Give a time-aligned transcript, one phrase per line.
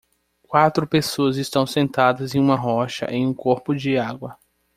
[0.47, 4.35] Quatro pessoas estão sentadas em uma rocha em um corpo de água.